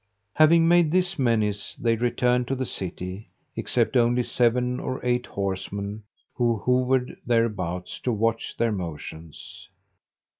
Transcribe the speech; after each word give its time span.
Having 0.33 0.67
made 0.67 0.89
this 0.91 1.19
menace, 1.19 1.75
they 1.75 1.95
returned 1.95 2.47
to 2.47 2.55
the 2.55 2.65
city, 2.65 3.27
except 3.55 3.95
only 3.95 4.23
seven 4.23 4.79
or 4.79 4.99
eight 5.05 5.27
horsemen, 5.27 6.01
who 6.33 6.57
hovered 6.57 7.17
thereabouts 7.23 7.99
to 7.99 8.11
watch 8.11 8.57
their 8.57 8.71
motions. 8.71 9.69